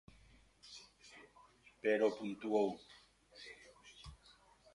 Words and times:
Pero 1.83 2.07
puntuou. 2.19 2.69